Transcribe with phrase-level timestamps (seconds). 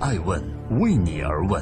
[0.00, 0.40] 爱问
[0.78, 1.60] 为你而问。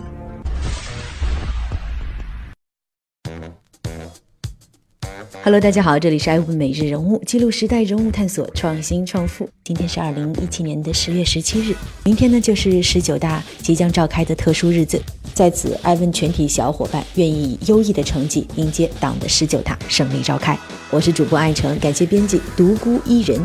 [5.42, 9.48] Hello，大家好，这里是爱问每日人物，记录时代人物，探索创新创富。
[9.64, 15.00] 今天是二零一七年的十月十七日，明天呢就是十九大即将召开的特殊日子，
[15.32, 20.58] 在此，爱问全体小伙伴愿意以优异的成绩迎接党的十九大胜利召开。
[20.90, 23.40] 我是主播爱成，感谢编辑独孤一人。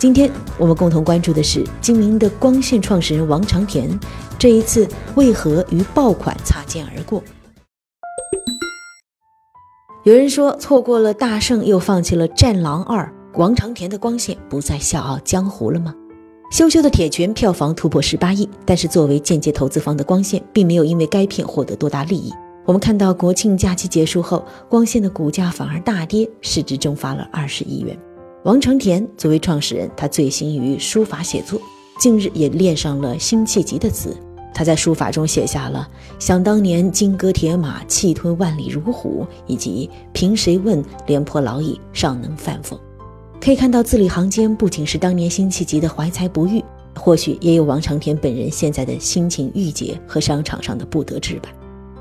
[0.00, 3.86] 今天我们共同关注的是精明的光线创始人王长田，
[4.38, 7.22] 这一次为何与爆款擦肩而过？
[10.04, 15.94] 有人说，错过了大圣，又放弃了战狼二，王长田的光线不再笑傲江湖了吗？
[16.50, 22.32] 羞羞的铁拳票房突破十八亿，但是作为间接投资方的光线，并没有因为该片获得多大利益。
[22.64, 27.94] 我们看到国庆假期结束后，光线的股价反而大跌，市值蒸发了二十亿元。
[28.42, 31.60] 王长田作为创始人，他醉心于书法写作，
[31.98, 34.16] 近日也练上了辛弃疾的词。
[34.54, 35.86] 他在书法中写下了
[36.18, 42.80] “想当年金戈铁马，气吞万里如虎”，以及“凭谁问，廉颇老矣，尚能饭否”。
[43.42, 46.64] 可以看到字里行间，不仅是当年辛弃疾的怀才不遇，
[46.98, 51.50] 或许也有王长田本人现在的心情郁结和商场上的不得志吧。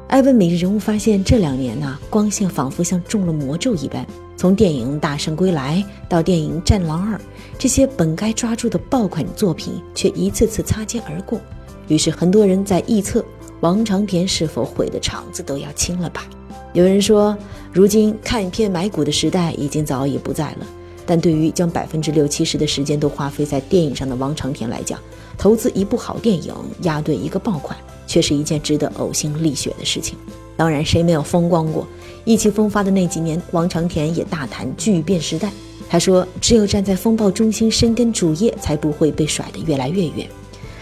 [0.08, 4.08] 艾问每日人物发现，这两年呢，光线仿佛像中了魔咒一般，
[4.40, 7.18] 从电影《大圣归来》到电影《战狼二》，
[7.58, 11.42] 这些本该抓住的爆款作品，却一次次擦肩而过。
[11.90, 13.22] 于是，很多人在臆测
[13.59, 16.23] 王长田是否悔得肠子都要青了吧？
[16.72, 17.38] 有人说，
[17.73, 20.66] 如今看片买股的时代已经早已不在了。
[21.10, 25.00] 但对于将百分之六七十的时间都花费在电影上的王长田来讲，
[25.40, 30.16] 投资一部好电影，押对一个爆款，却是一件值得呕心沥血的事情。
[30.56, 31.88] 当然，谁没有风光过？
[32.26, 35.52] 意气风发的那几年，王长田也大谈巨变时代。
[35.90, 40.30] 他说：“只有站在风暴中心，深耕主业，才不会被甩得越来越远。”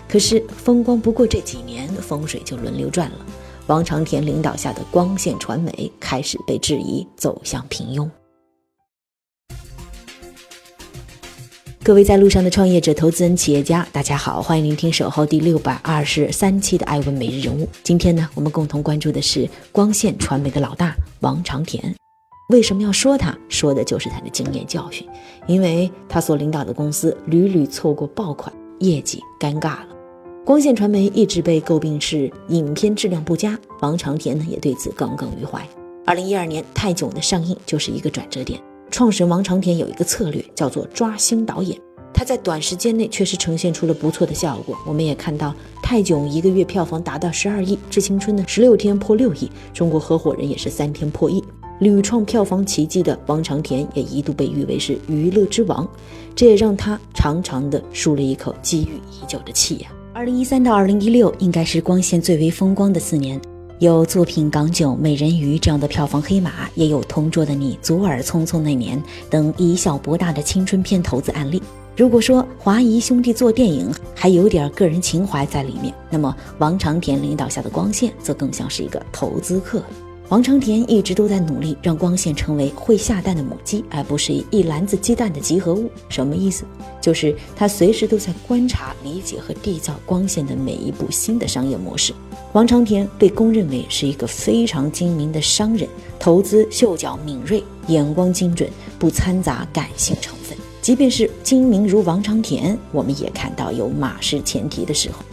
[0.09, 3.25] 可是风光不过这几年，风水就轮流转了。
[3.67, 8.09] 王长田领导下的光线传媒开始被质疑，走向平庸。
[11.87, 17.63] 各位在路上的创业者、投资人、企业家，大家好，欢迎聆听守候第六百二十三期的《艾问每日人物》。
[17.81, 21.95] 今天呢，我们共同关注的是光线传媒的老大王长田。
[22.49, 23.33] 为什么要说他？
[23.47, 25.07] 说的就是他的经验教训，
[25.47, 29.87] 因为他所领导的公司屡屡错过爆款，业绩尴尬了。
[30.43, 35.65] 光线传媒一直被诟病是影片质量不佳，王长田呢也对此耿耿于怀。
[36.05, 38.59] 二零一二年《泰囧》的上映就是一个转折点。
[38.89, 41.79] 创始人王长田有一个策略，叫做抓新导演。
[42.13, 44.75] 他在短时间内确实呈现出了不错的效果。
[44.87, 45.49] 我们也看到
[45.83, 51.43] 《泰囧》一个月票房达到十二亿，《致青春》呢十六天破六亿，《中国合伙人》也是三天破亿，
[51.79, 55.87] 屡创票房奇迹的王长田也一度被誉为是娱乐之王，
[56.35, 59.91] 这也让他长长的舒了一口积郁已久的气呀。
[60.11, 63.39] 二零一三到二零一六应该是光线最为风光的四年，
[63.79, 68.97] 有作品《港囧》《美人鱼》这样的票房黑马，也有《同桌的你》《左耳匆匆那年》
[69.29, 71.61] 等以小博大的青春片投资案例。
[71.95, 79.83] 如果说华谊兄弟做电影还有点个人情怀在里面，那么王长田领导下的光线则更像是一个投资客。
[80.29, 85.89] 王长田一直都在努力让光线成为会下蛋的母鸡，而不是一篮子鸡蛋的集合物。
[86.09, 86.65] 什么意思？
[86.99, 92.13] 就是他随时都在观察、理解和缔造光线的每一步新的商业模式。
[92.51, 95.87] 王长田被公认为是一个非常精明的商人，
[96.19, 100.57] 投资嗅角敏锐，眼光精准，不掺杂感性成分。
[100.81, 105.23] 即便是精明如王长田，我们也看到有马失前蹄的时候，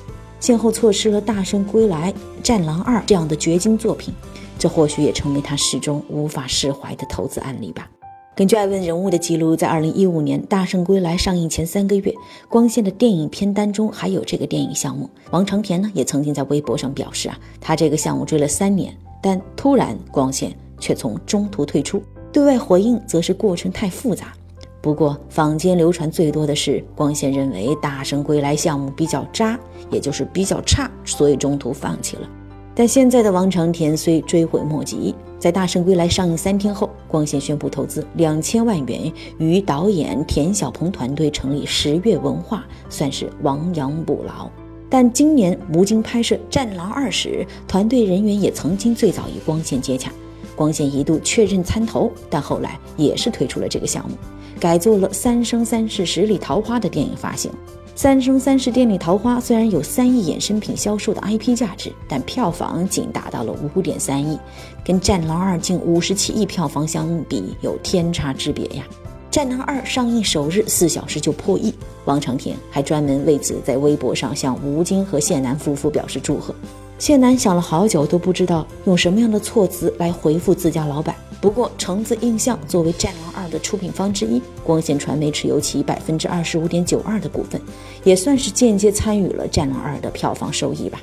[0.44, 2.12] 先后错失了《大圣归来》
[2.42, 4.12] 《战狼二》这样的绝经作品。
[4.58, 7.88] 这或许也成为他始终无法释怀的投资案例吧。
[8.36, 12.14] 根据艾问人物的记录，在二零一五年《大圣归来》上映前三个月，
[12.46, 15.08] 光线的电影片单中还有这个电影项目。
[15.30, 22.02] 王长田呢，也曾经在微博上表示啊，他这个项目追了三年，但突然光线却从中途退出。
[22.30, 24.34] 对外回应则是过程太复杂。
[24.84, 29.58] 不过坊间流传最多的是，光线认为《大圣归来》项目比较渣，
[29.90, 32.28] 也就是比较差，所以中途放弃了。
[32.74, 44.50] 但现在的王长田虽追悔莫及，在《大圣归来》上映三天后，光线宣布投资两千万元与导演田小鹏团队成立十月文化，算是亡羊补牢。
[44.90, 50.12] 但今年吴京拍摄《战狼二》时，团队人员也曾经最早与光线接洽，
[50.56, 54.16] 光线一度确认参投，但后来也是退出了这个项目，
[54.58, 57.50] 改做了《三生三世十里桃花》的电影发行。
[57.96, 64.36] 《三生三世十里桃花》虽然有三亿衍生品销售的 IP 价值，但票房仅达到了五点三亿，
[64.84, 68.84] 跟《战狼二》近五十七亿票房相比，有天差之别呀。
[69.30, 71.72] 战狼二》上映首日四小时就破亿，
[72.04, 76.54] 王长田还专门为此在微博上向吴京和谢楠夫妇表示祝贺。
[76.98, 81.14] 谢楠想了好久都不知道用什么样的措辞来回复自家老板。
[81.40, 87.60] 不过，橙子印象作为《战狼二》的出品方之一，光线传媒持有其百分之二十五点九二的股份，
[88.02, 91.02] 也算是间接参与了《战狼二》的票房收益吧。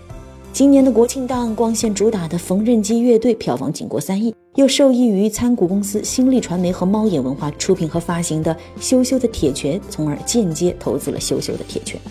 [0.51, 12.01] 今年的国庆档，光线主打的缝纫机乐队票房仅过三亿，又受益于参股公司新力传媒和猫眼文化出品和发行的《羞羞的铁拳》，从而间接投资了《羞羞的铁拳》。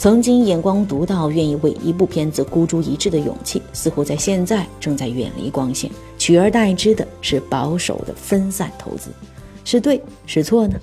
[0.00, 9.10] 曾经眼光独到、愿意为一部片子孤注一掷的勇气，似乎在现在正在远离光线，取而代之的是保守的分散投资，
[9.62, 10.80] 是对是错呢？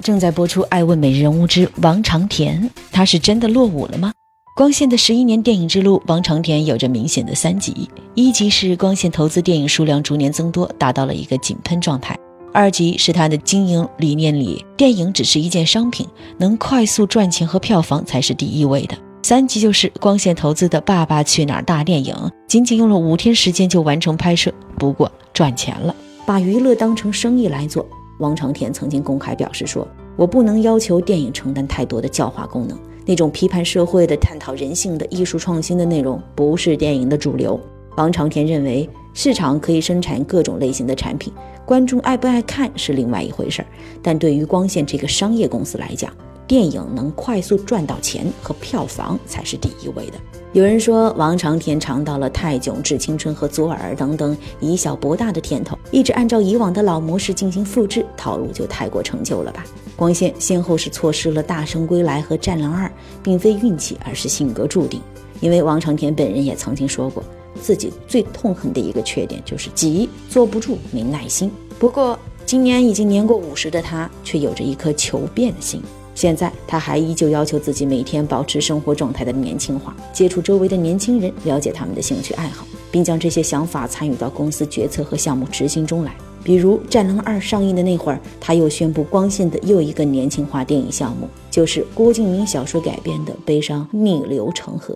[0.00, 2.62] 正在播出《爱问美人物之王长田》，
[2.92, 4.12] 他是真的落伍了吗？
[4.54, 12.16] 光线的十一年电影之路，王长田有着明显的三级：一级是光线投资电影数量逐年增多，达到了一个井喷状态。
[12.52, 16.06] 二级是他的经营理念里，电影只是一件商品，
[16.38, 18.96] 能快速赚钱和票房才是第一位的。
[19.22, 22.14] 三级就是光线投资的《爸爸去哪儿》大电影，
[22.48, 25.94] 仅仅用了五天时间就完成拍摄，不过赚钱了。
[26.26, 27.86] 把娱乐当成生意来做，
[28.18, 29.86] 王长田曾经公开表示说
[30.16, 32.76] ：“我不能要求电影承担太多的教化功能，
[33.06, 37.60] 那种批判社会的、探讨人性的艺术创新的内容不是电影的主流。”
[37.96, 41.32] 王长田认为，市场可以生产各种类型的产品。
[41.66, 43.68] 观众爱不爱看是另外一回事儿，
[44.02, 46.12] 但对于光线这个商业公司来讲，
[46.46, 50.14] 电影能快速赚到钱和票房才是第一位的。
[50.52, 59.64] 有人说王长田尝到了泰囧、致青春和左耳等等以小博大的甜头，一直按照以往的老模式进行复制，套路就太过陈旧了吧？
[59.94, 62.88] 光线先后是错失了《大圣归来》和《战狼二》，
[63.22, 65.00] 并非运气，而是性格注定。
[65.40, 67.22] 因为王长田本人也曾经说过。
[67.60, 71.50] 自己最痛恨的一个缺点就是急，坐不住，没耐心。
[71.78, 75.82] 不过今年已经年过五十的他，却有着一颗求变的心。
[76.14, 86.14] 现在他还依旧要求自己每天保持生活状态的年轻化，接触周围的年轻人，了解他们的兴趣爱好，并将这些想法参与到公司决策和项目执行中来。
[86.42, 94.94] 比如《战狼二》上映的那会儿，他又宣布光线的又一个年轻化电影项目，就是郭敬明小说改编的《悲伤逆流成河》。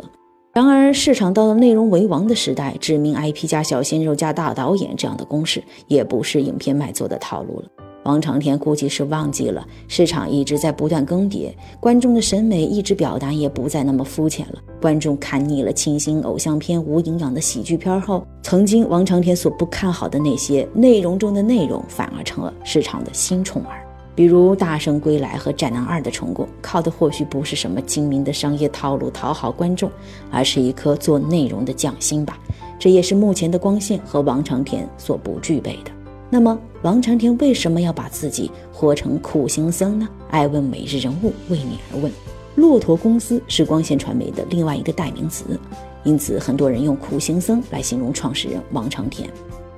[0.55, 7.65] 然而，市场到了内容为王的时代，知名 IP 加小鲜肉加大导演这样的公式，也不是影片卖座的套路了。
[8.05, 14.61] 王长天估计是忘记了，市场一直在不断更迭，观众的审美意志表达也不再那么肤浅了。
[14.81, 23.84] 观众看腻了清新偶像片、无营养的喜剧片后，曾经王长天所不看好的那些内容中的内容，反而成了市场的新宠儿。
[24.15, 29.91] 比如《大圣归来》和《战狼二》的成功，靠的或许不是什么精明的商业套路讨好观众，
[30.31, 32.39] 而是一颗做内容的匠心吧。
[32.79, 35.91] 这也是目前的光线和王长田所不具备的。
[36.31, 40.09] 那么，王长田为什么要把自己活成苦行僧呢？
[40.31, 42.11] 爱问每日人物为你而问。
[42.57, 45.59] 骆驼公司是光线传媒的另外一个代名词，
[46.05, 49.29] 因此很多人用苦行僧来形容创始人王长田。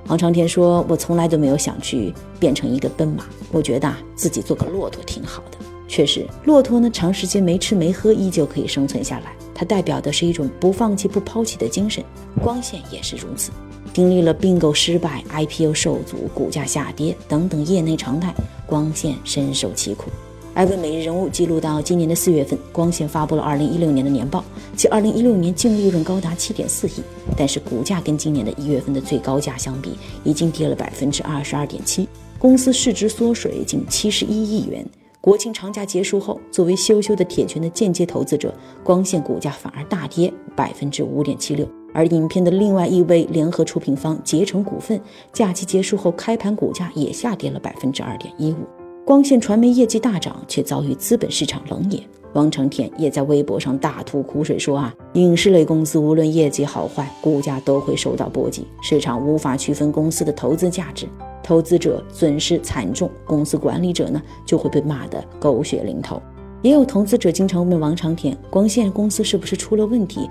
[0.07, 5.57] 王长天说：“我从来都没有想去变成一个奔马，我觉得啊，自己做个骆驼挺好的。
[5.85, 9.33] 确实，骆驼呢，长时间没吃没喝，依旧可以生存下来。
[9.53, 12.01] 它代表的是一种不放弃、不抛弃的精神。
[12.41, 13.51] 光线也是如此，
[13.93, 18.33] 经历了并购失败、IPO 受阻、股价下跌等等业内常态，
[18.65, 20.09] 光线深受其苦。”
[20.57, 24.43] 艾问每日人物记录到今年的四月份，光线发布了二零一六年的年报，
[24.75, 26.93] 其二零一六年净利润高达七点四亿，
[27.37, 29.91] 但是股价跟今年的一月份的最高价相比，
[30.23, 32.09] 已经跌了百分之二十二点七，
[32.39, 34.83] 公司市值缩水近七十一亿元。
[35.21, 38.51] 国庆长假结束后，作为羞羞的铁拳的间接投资者，
[38.83, 44.99] 光线股价反而大跌百分之五点七六，而影片的另外一位联合出品方捷成股份，
[45.31, 48.65] 假期结束后开盘股价也下跌了百分之二点一五。
[49.07, 52.03] 光线传媒业绩大涨，却遭遇资本市场冷眼。
[52.33, 61.07] 王成田也在微博上大吐苦水，说：“啊，影视类公司无论业绩好坏，股价都会受到波及，市场无法区分公司的投资价值，
[61.41, 66.21] 投资者损失惨重，公司管理者呢就会被骂得狗血淋头。”
[66.61, 70.29] 也有投资者经常问王长田：“光线公司是不是出了问题？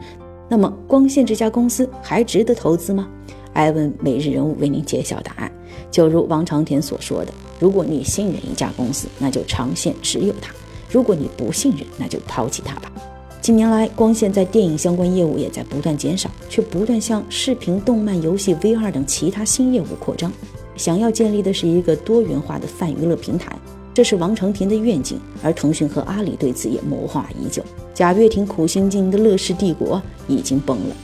[0.51, 3.09] 那么光线这家公司还值得投资吗？”
[3.57, 5.51] 艾问每日人物为您揭晓答案。
[5.91, 7.33] 就如王长田所说的。
[7.59, 10.53] 如果你信任一家公司，那就长线持有它；
[10.91, 12.93] 如果你不信任，那就抛弃它吧。
[13.41, 20.31] 近年来，光线在电影相关业务也在不断减少，却不断向视频、动漫、游戏、VR 等其他新业务扩张，
[20.77, 23.57] 想要建立的是一个多元化的泛娱乐平台，
[23.95, 25.19] 这是王长田的愿景。
[25.43, 27.63] 而腾讯和阿里对此也谋划已久。
[27.95, 30.97] 贾跃亭苦心经营的乐视帝国已经崩了，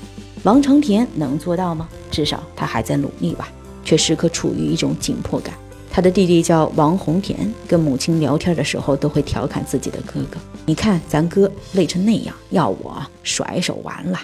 [0.42, 1.88] 王长田能做到吗？
[2.12, 3.48] 至少他还在努力吧。
[3.84, 5.52] 却时刻处于一种紧迫感。
[5.90, 14.20] 他的弟弟叫王洪田，跟母亲聊天的时候都会调侃自己的哥哥：“你看咱哥累成那样，要我甩手完了。”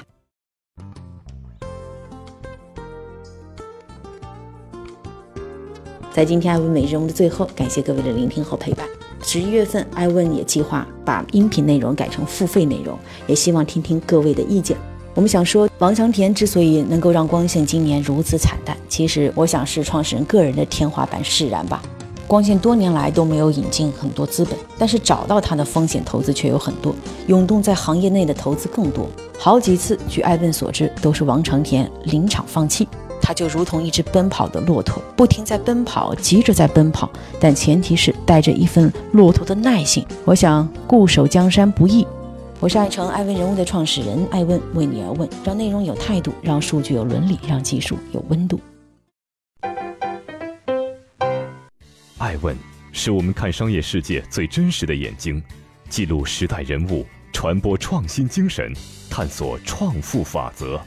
[6.13, 8.87] 在今天艾问每日人物的最后，感谢各位的聆听和陪伴。
[9.23, 14.77] 十一月份，艾问也计划把音频内容改成付费内容，也希望听听各位的意见。
[15.19, 21.83] 我们想说，王长田之所以能够让光线今年如此惨淡，其实我想是创始人个人的天花板释然吧。
[22.29, 26.95] 光线多年来都没有引进很多资本，但是找到它的风险投资却有很多，
[27.27, 29.09] 涌动在行业内的投资更多。
[29.37, 32.87] 好几次，据艾问所知，都是王长田临场放弃。
[33.21, 37.11] 他就如同一只奔跑的骆驼，不停在奔跑，急着在奔跑，
[37.41, 40.07] 但前提是带着一份骆驼的耐性。
[40.25, 42.07] 我想固守江山不易。
[42.61, 48.59] 我是爱成爱问人物的创始人爱问，为你而问，让内容有态度，让数据有伦理，让技术有温度。
[52.19, 52.57] 爱问
[52.93, 55.41] 是我们看商业世界最真实的眼睛，
[55.89, 58.73] 记录时代人物，传播创新精神，
[59.09, 60.81] 探索创富法则。